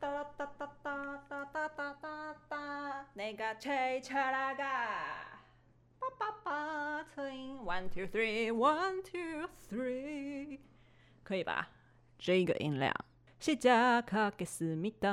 [0.00, 5.42] 哒哒哒哒哒哒哒哒哒，那个吹恰拉嘎，
[5.98, 10.58] 叭叭叭，one two three，one two three，
[11.22, 11.68] 可以吧？
[12.18, 12.94] 这个音量。
[13.40, 15.10] 是加卡给思密达，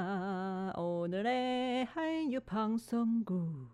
[0.76, 3.68] 哦的嘞，还有胖松骨。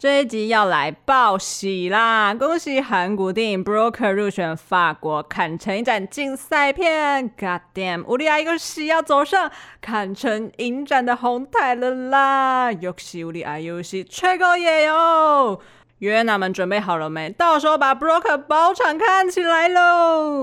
[0.00, 2.34] 这一集要来报喜啦！
[2.34, 7.30] 恭喜韩国电影《Broker》入选法国坎城影展竞赛片。
[7.30, 12.70] God damn！우리 아이유씨要走上坎城影展的红毯了啦！
[12.72, 15.58] 역시우리 아이유씨 최고예요！
[16.00, 17.30] 约娜们准备好了没？
[17.30, 20.42] 到时候把《Broker》包场看起来喽！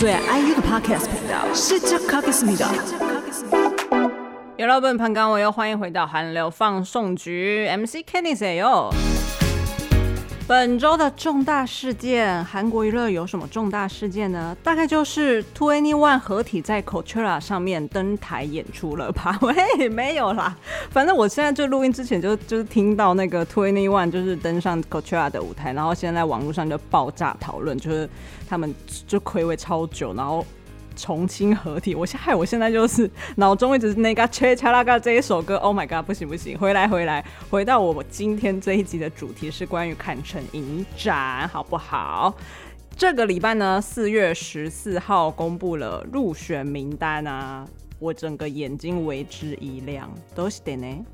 [0.00, 2.66] 조정수의 아이유도 팟캐스트 시작하겠습니다.
[4.58, 5.50] 여러분 반가워요.
[5.50, 8.90] 欢迎回到韩流放送局 MC 케니세요.
[10.50, 14.56] 本周的重大事件，韩国娱乐有什么重大事件呢？
[14.64, 19.38] 大概就是 2NE1 合体在 Coachella 上面登台演出了吧？
[19.42, 20.56] 喂，没有啦，
[20.90, 28.10] 反正我现在就录音之前就就是听到那个 2NE1 就是登上 Coachella 的舞台，然后现在网络上就爆炸讨论，就是
[28.48, 28.74] 他们
[29.06, 30.44] 就暌违超久，然后。
[31.00, 42.34] 重新合体，我害我现在就是脑中一直是那个切恰拉嘎这一首歌，Oh my god，不行不行，回来回来，回到我今天这一集的主题是关于砍城影展，好不好？
[42.96, 47.66] 这个礼拜呢，四月十四号公布了入选名单啊。
[48.00, 50.10] 我整个眼睛为之一亮。
[50.34, 51.06] 都是的呢，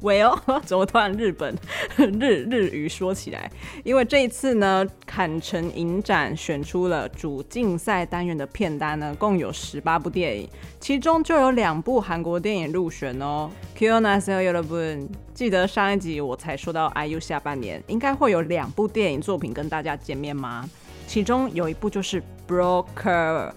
[0.00, 1.54] 喂哦，怎么突然日本
[1.98, 3.50] 日日语说起来？
[3.84, 10.48] 因为这一次呢，坎城影展选出了主竞赛单元的片单呢，共有十八部电影，
[10.80, 13.50] 其中就有两部韩国电影入选哦。
[13.76, 20.68] Kyonasu y o l b u n 记得上一集我才说到 IU 下半年应该会有两部电影作品跟大家见面吗？
[21.08, 23.50] 其中有一部就是《Broker》。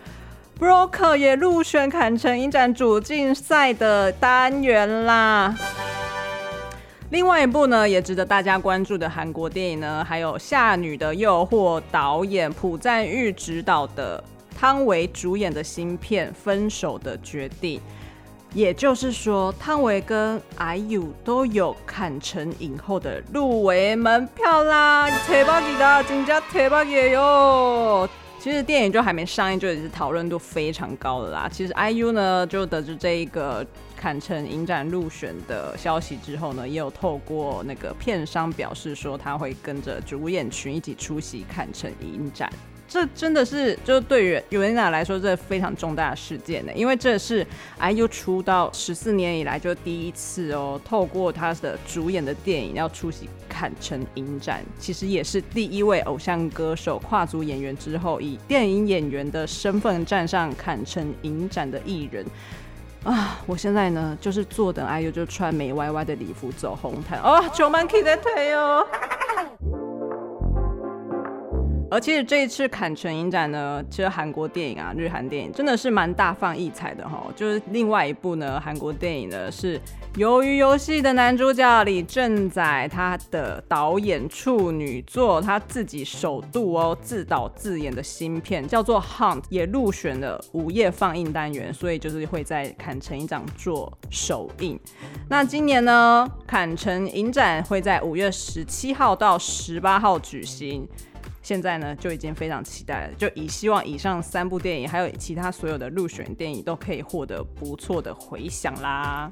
[0.59, 5.57] Broker 也入选坎城影展主竞赛的单元啦。
[7.11, 14.23] 另外一部呢，也值得大家关注的韩国电影呢，还有《夏女的诱惑》，导演朴赞郁执导的
[14.57, 17.79] 汤唯主演的新片《分手的决定》。
[18.53, 28.09] 也就是说，汤唯跟 IU 都有坎城影后的入围门票啦，대박이다진짜대박이에요
[28.46, 31.50] 其实电影就还没上映，就已经讨论度非常高了啦。
[31.52, 42.48] 其实 IU 呢，就得知这一个坎城影展入选的消息之后呢，也有透过那个片商表示说，他会跟着主演群一起出席坎城影展。
[42.88, 47.46] 这真的是，就对于尤娜来说，这非常重大的事件呢，因为这是
[47.80, 62.26] IU 出道十四年以来就第一次哦，透过他的主演的电影要出席坎城影展，其实也是第一位偶像歌手跨足演员之后，以电影演员的身份站上坎城影展的艺人
[63.04, 63.40] 啊！
[63.46, 68.88] 我现在呢，就是坐等 IU 就穿美歪歪的礼服走红毯哦，充满期待哟。
[71.92, 77.24] 而其实这一次坎城影展呢，其实韩国电影啊，日韩电影真的是蛮大放异彩的哈。
[77.36, 79.80] 就是另外一部呢，韩国电影呢是
[80.16, 94.80] 《鱿鱼游戏》的男主角李正宰，他的导演处女作，他自己首度哦自导自演的新片叫做《Hunt》，也入选了午夜放映单元，所以就是会在坎城影展做首映。
[95.30, 100.88] 那今年呢，坎城影展会在五月十七号到十八号举行。
[101.46, 109.30] 现在呢，就已经非常期待了，就以希望以上三部电影，还有其他所有的入选电影，都可以获得不错的回响啦。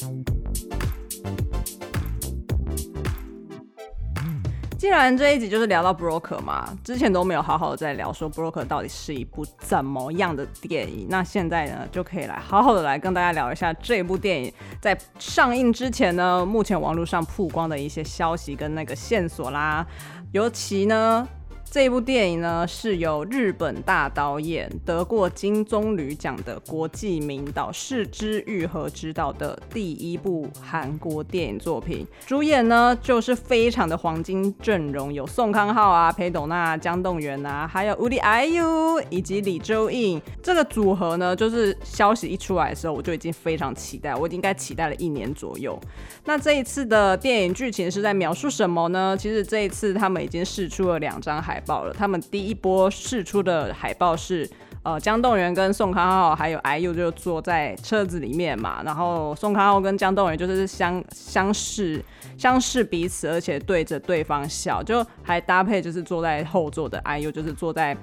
[4.77, 19.83] 既然这一集就是聊到 Broker 嘛，之前都没有好好的在聊说 Broker 到底是一部怎么样的电影，那现在呢，就可以来好好的来跟大家聊一下这部电影在上映之前呢，目前网络上曝光的一些消息跟那个线索啦，
[20.31, 21.27] 尤其呢。
[21.73, 32.05] 这一部电影呢，是由日本大导演得过金棕榈奖的国际名导是枝裕和执导的第一部韩国电影作品。
[32.27, 40.21] 主演呢，就是非常的黄金阵容，有宋康昊啊、裴斗娜、姜栋元啊，还有 Woody IU 以及李周映。
[40.43, 45.75] 这个组合呢，就是消息一出来的时候，我就已经非常期待，我应该期待了一年左右。
[46.25, 49.17] 那这一次的电影剧情是在描述什么呢？
[49.17, 54.49] 其实这一次他们已经试出了两张海报了，他们第一波释出的海报是，
[54.83, 62.03] 呃，姜栋元跟宋康昊还有 IU 就坐在车子里面嘛，然后宋康昊跟姜栋元就是相相视
[62.37, 67.95] 相视彼此，而且对着对方笑，就还搭配就是坐在后座的 IU 就是坐在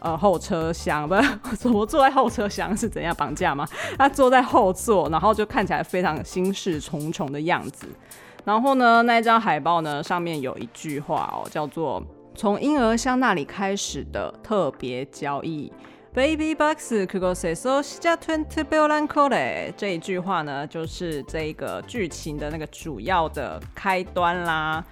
[0.00, 3.66] 呃后车厢， 不是怎么坐在后车厢是怎样绑架吗？
[3.96, 7.86] 他坐在后座，然后就看起来非常心事重重的样子。
[8.44, 12.02] 然后呢，那一张海报呢上面有一句话哦，叫做。
[12.38, 15.72] 从婴儿箱那里开始的特别交易。
[16.14, 18.34] Baby box, k u g o s e s o s j a t w e
[18.36, 24.84] n t b i l l i n c o l e 这一句话呢，就是这一个剧情的那个主要的开端啦。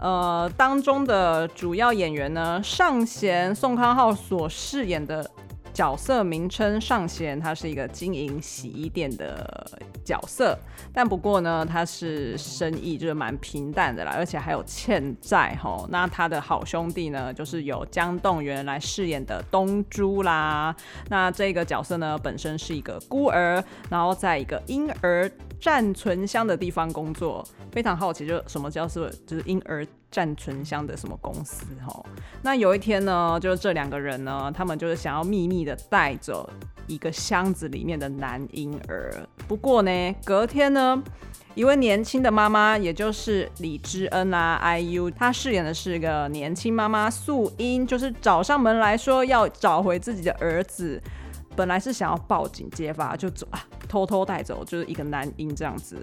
[0.00, 5.30] 呃，当中的主要演员呢，尚贤宋康昊所饰演的
[5.74, 9.68] 角色名称尚贤，他是一个经营洗衣店的
[10.04, 10.56] 角色，
[10.92, 15.86] 但不过呢，他是生意就是蛮平淡的啦，而且还有欠债吼。
[15.90, 20.74] 那他的好兄弟呢，就是由姜栋元来饰演的东珠啦。
[21.08, 25.28] 那这个角色呢，本身是一个孤儿，然后在一个婴儿
[25.60, 27.44] 暂存箱的地方工作。
[27.72, 29.84] 非常好奇，就什么叫是就是婴儿。
[30.14, 31.66] 暂存箱的什么公司？
[31.84, 32.06] 哈，
[32.42, 36.48] 那有一天呢，就是这两个人呢，他们就是想要秘密的带走
[36.86, 39.12] 一个箱子里面的男婴儿。
[39.48, 41.02] 不过呢，隔天呢，
[41.56, 51.02] 一位年轻的妈妈，也就是李知恩啦，IU，她饰演的是一个年轻妈妈素英，就是找上门来说要找回自己的儿子。
[51.56, 56.00] 本来是想要报警揭发，就走啊，偷偷带走就是一个男婴这样子。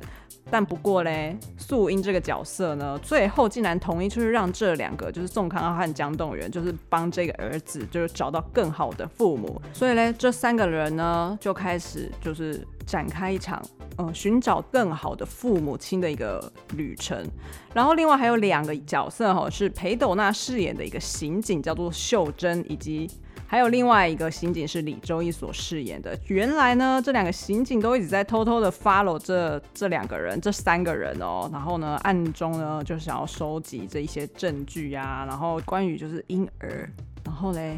[0.51, 9.61] 但不过嘞，素英这个角色呢，最后竟然同意，就是让这两个，就是宋康昊和姜栋元，就是帮这个儿子，就是找到更好的父母。
[9.71, 13.61] 所以嘞，这三个人呢，就开始就是展开一场，
[13.95, 17.25] 嗯、呃，寻找更好的父母亲的一个旅程。
[17.73, 23.09] 然后另外还有两个角色哈，是裴斗娜饰演的一个刑警，叫做秀珍，以及。
[23.51, 26.17] 还有另外一个刑警是李周一所饰演的。
[26.27, 31.49] 原来呢，这两个刑警都一直在偷偷的 follow 这这两个人，这三个人哦。
[31.51, 35.25] 然后呢，暗中呢就想要收集这一些证据呀、啊。
[35.25, 36.89] 然后关于就是婴儿，
[37.25, 37.75] 然后嘞，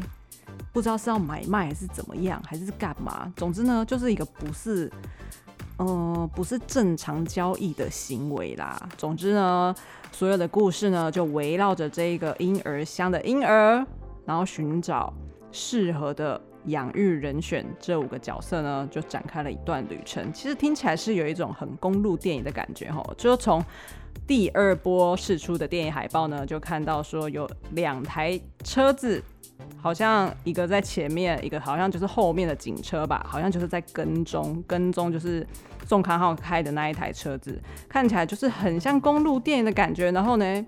[0.72, 3.32] 不知道是要买卖还是怎么样，还是干嘛？
[3.34, 4.88] 总之呢，就是一个不是，
[5.80, 8.80] 嗯、不是正常交易的行为啦。
[8.96, 9.74] 总之呢，
[10.12, 13.84] 所有的故事呢就围绕着这个婴儿箱的婴儿，
[14.24, 15.12] 然后寻找。
[15.54, 20.32] 适合的养育人选，这五个角色呢，就展开了一段旅程。
[20.32, 23.00] 其实听起来是有一种很公路电影的感觉哈。
[23.16, 23.64] 就从
[24.26, 29.22] 第二波释出的电影海报呢，就看到说有两台车子，
[29.80, 35.46] 好像一个在前面，一个好像就是后面的警车吧，好像就是在跟踪，跟踪就是
[35.86, 37.56] 宋康昊开的那一台车子，
[37.88, 40.10] 看起来就是很像公路电影的感觉。
[40.10, 40.66] 然后呢，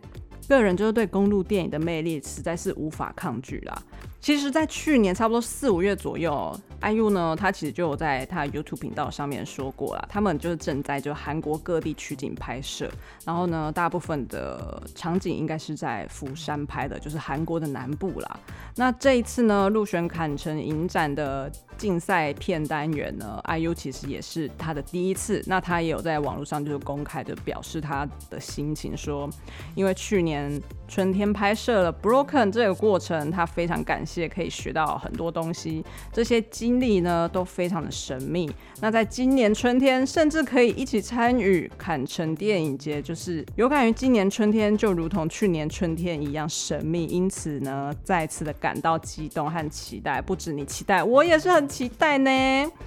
[0.49, 3.83] 个人就是对公路电影的魅力实在是无法抗拒啦。
[4.27, 12.91] 其实，在去年差不多四五月左右，IU 呢，他其实就有在他 YouTube 频道上面说过了，他们就是正在就韩国各地取景拍摄，
[13.25, 18.41] 然后呢，大部分的场景应该是在釜山拍的，就是韩国的南部啦。
[18.75, 25.43] 那这一次呢，入选坎城影展的竞赛片单元呢，IU 其实也是他的第一次。
[25.47, 29.29] 那他也有在网络上就是公开的表示他的心情，说
[29.75, 34.27] 因为去年春天拍摄了 Broken 这个过程，他非常感谢。
[34.29, 38.51] 可以学到很多东西，这些经历呢都非常的神秘。
[38.81, 47.07] 那在今年春天，甚至可以一起参与坎城电影节，就是有感于今年春天就如同去年春天一样神秘。
[47.07, 50.21] 因此呢，再次的感到激动和期待。
[50.21, 52.31] 不止你期待，我也是很期待呢。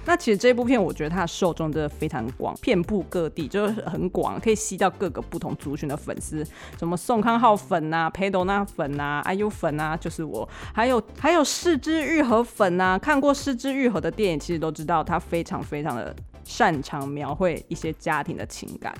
[0.06, 6.44] 那其实这部片，我觉得它的受众真的非常广，遍布各地，就是很广，可以吸到各个不同族群的粉丝，
[6.78, 11.00] 什么宋康昊粉啊、裴斗娜粉啊、IU 粉啊，就是我，还有。
[11.18, 18.94] 还有是枝裕和粉呐、啊，看过是枝裕和的电影，其实都知道他非常非常的擅长描绘一些家庭的情感，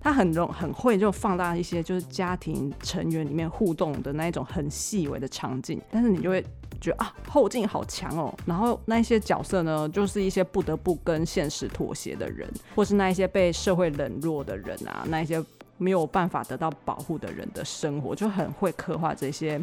[0.00, 6.44] 他很容很会就放大一些就是家庭成员里面互动的那一种很细微的场景，但是你就会
[6.90, 15.42] 觉啊后劲好强哦，然后那些角色呢，就是一些不得不跟现实妥协的人，或是那一些被社会冷落的人啊，那一些
[15.78, 19.60] 没有办法得到保护的人的生活，就很会刻画这些。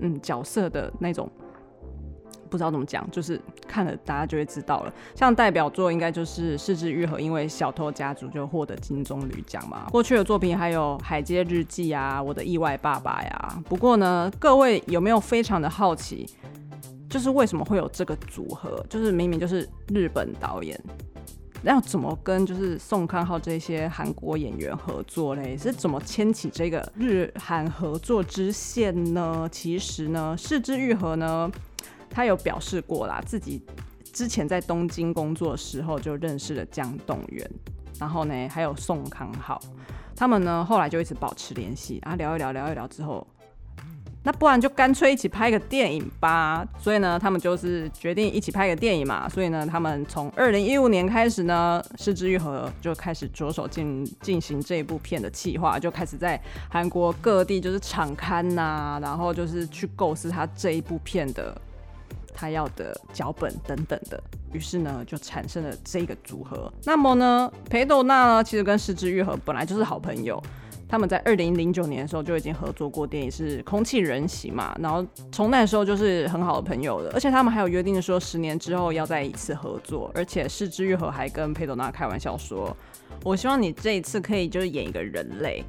[0.00, 1.28] 嗯角色的那种。
[2.48, 4.92] 不知道怎么讲，就是看了大家就会知道了。
[5.14, 9.86] 像代表作应该就是是之愈合，因为《小偷家族》就获得金棕榈奖嘛。
[9.90, 13.62] 过去的作品还有《海街日记》啊，《我的意外爸爸》呀。
[13.68, 16.26] 不过呢，各位有没有非常的好奇，
[17.08, 18.84] 就是为什么会有这个组合？
[18.88, 20.78] 就是明明就是日本导演，
[21.62, 25.56] 那要怎么跟就是宋康昊这些韩国演员合作嘞？
[25.56, 29.48] 是怎么牵起这个日韩合作之线呢？
[29.50, 31.50] 其实呢，是之愈合呢。
[32.10, 33.62] 他有表示过啦，自己
[34.12, 37.48] 之前在东京工作的时候就认识了姜栋元，
[38.00, 39.60] 然后呢，还有宋康昊，
[40.16, 43.24] 他们呢后来就一直保持联系，啊，聊一聊，聊一聊之后，
[44.24, 46.66] 那不然就干脆一起拍个电影吧。
[46.78, 49.28] 所以呢，他们就是决定一起拍个电影嘛。
[49.28, 61.56] 所以呢，他们从二零一五年开始呢，是枝裕和就开始着手进进行这一部片的企划，就开始在韩国各地就是场刊呐、然后就是去构思他这一部片的。
[62.38, 66.72] 他要的脚本等等的，于是呢就产生了这个组合。
[66.84, 70.40] 那么呢，裴斗娜呢其实跟是枝裕和本来就是好朋友，
[70.88, 82.76] 他们在二零零九年的时候就已经合作过电影是《空气人形》嘛，然后从那时候就是很好的朋友了，而且他们还有约定说十年之后要再一次合作，而且是枝裕和还跟裴斗娜开玩笑说
[83.24, 85.64] ：“我希望你这一次可以就是演一个人类。”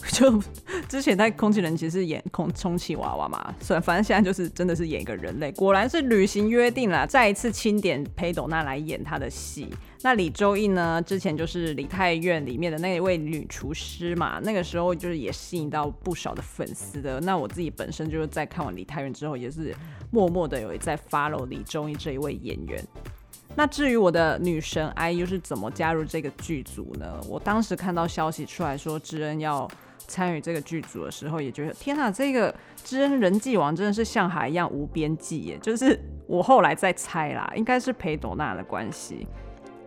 [0.12, 0.42] 就
[0.88, 9.68] 之前在空气人其实演空充气娃娃嘛，所以反正现在就是真的是演一个人类，果然是履行约定了，再一次清点裴斗娜来演他的戏。
[10.02, 17.20] 那李周映呢，之前就是梨泰院里面的那一位女厨师嘛，那个时候就是也吸引到不少的粉丝的。
[17.20, 19.76] 那我自己本身就是在看完梨泰院之后，也是
[20.10, 22.82] 默默的有在 follow 李周映这一位演员。
[23.54, 27.20] 那至于我的女神 IU 是怎么加入这个剧组呢？
[27.28, 29.70] 我当时看到消息出来说智恩要。
[30.10, 32.52] 参与这个剧组的时候，也觉得天哪，这个
[32.82, 35.58] 知恩人际网真的是像海一样无边际耶！
[35.62, 39.26] 就是我后来在猜啦，应该是裴朵娜的关系。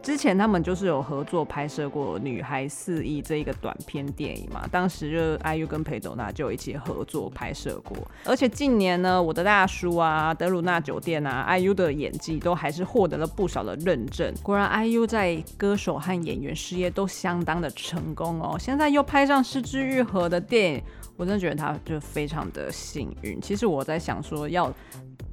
[0.03, 7.97] 之前他们就是有合作拍摄过《女孩四溢》这一个短片电影嘛，当时就 IU 跟裴斗娜就一起合作拍摄过。
[8.25, 14.33] 而且近年呢，《我的大叔》啊，《德鲁纳酒店》啊，IU 的演技都还是获得了不少的认证。
[14.43, 18.57] 果然，IU 在歌手和演员事业都相当的成功哦。
[18.59, 20.83] 现在又拍上是枝裕和的电影，
[21.15, 23.39] 我真的觉得他就非常的幸运。
[23.39, 24.69] 其实我在想说要。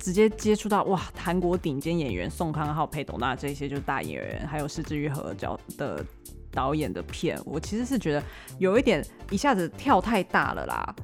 [0.00, 6.02] 直接接触到哇，韩国顶尖演员宋康昊、裴斗娜这些就是大演员，还有是枝裕和角的
[6.50, 8.22] 导演的片，我其实是觉得
[8.58, 10.94] 有一点一下子跳太大了啦。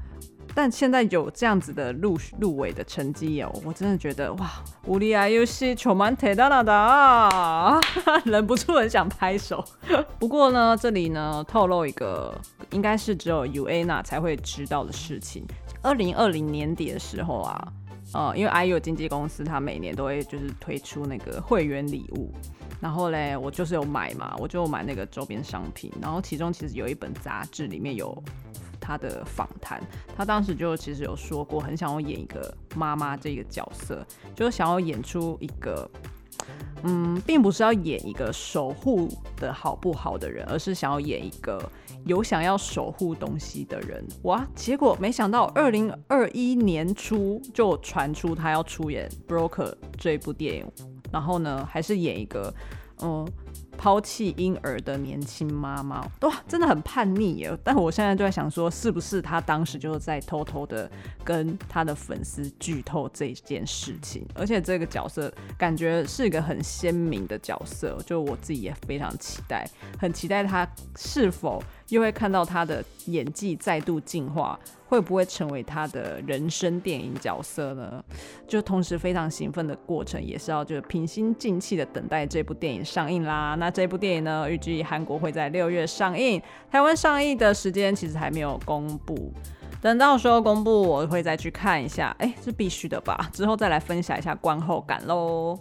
[0.54, 4.50] 但现在有这样子的入入围的成绩哦，我真的觉得哇，
[4.86, 7.78] 无力啊，又是充满铁大大
[8.24, 9.62] 忍不住很想拍手。
[10.18, 12.34] 不过呢，这里呢透露一个，
[12.70, 15.46] 应该是只有 UANA 才会知道的事情。
[15.82, 17.72] 二零二零年底的时候啊。
[18.14, 22.32] 呃，因为 IU 经纪公司，它每年都会就是推出那个会员礼物，
[22.80, 28.16] 然后嘞，我就是有买嘛，我就买那个周边商品，然后其中其实有一本杂志，里面有
[28.80, 29.82] 他的访谈，
[30.16, 35.88] 他当时就其实有说过，很想要演一个妈妈这个角色，就是想要演出一个。
[36.84, 41.60] 嗯，并不是要演一个守护的好不好的人，而是想要演一个
[42.04, 44.04] 有想要守护东西的人。
[44.22, 50.66] 哇，结果没想到二零二一年初就传出他要出演《Broker》这部电影，
[51.10, 52.54] 然后呢，还是演一个
[53.02, 53.26] 嗯。
[53.76, 57.56] 抛弃婴儿的年轻妈妈，哇，真的很叛逆耶！
[57.62, 60.90] 但我现在就在想说，是不是他当时就是在偷偷的
[61.22, 64.26] 跟他的粉丝剧透这件事情？
[64.34, 69.68] 而且这个角色感觉是一个很鲜明的角色，就我自己也非常期待，
[69.98, 71.62] 很期待他是否。
[71.90, 78.04] 又会看到他的演技再度进化，会不会成为他的人生电影角色呢？
[78.48, 83.54] 就同时非常兴奋的过程，也是要就平心静气的等待这部电影上映啦。
[83.54, 89.32] 那那这部电影呢，预计韩国会在六月上映，台湾上映的时间其实还没有公布，
[89.82, 92.14] 等到时候公布我会再去看一下。
[92.20, 93.28] 哎，是必须的吧？
[93.32, 95.58] 之后再来分享一下观后感喽。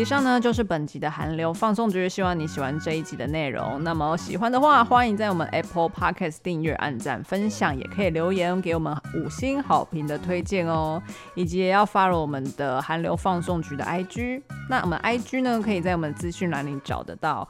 [0.00, 3.84] 以上呢就是本集的韩流放送局，希望你喜欢这一集的内容。
[3.84, 11.02] 那么喜欢的话，欢迎在我们 Apple Podcast 订阅、按赞、分享，也可以留言给我们五星好评的推荐哦。
[11.34, 14.40] 以及也要 follow 我们的韩流放送局的 IG。
[14.70, 17.46] 那我们 IG 呢，可以在我们资讯栏里找得到。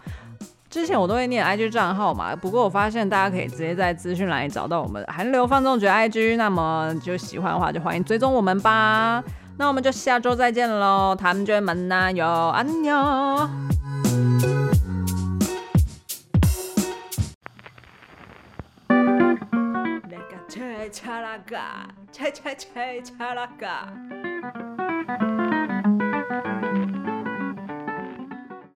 [0.69, 6.37] 之前我都会念 IG 账号嘛，不过我发现大家可以直接在资讯栏里找到我们韩流放送局 IG。
[6.37, 9.23] 那么就喜欢的话，就欢迎追踪我们吧。
[9.61, 12.51] 那我们就下周再见喽，咱们就慢慢聊。